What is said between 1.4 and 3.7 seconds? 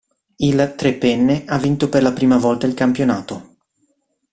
ha vinto per la prima volta il campionato.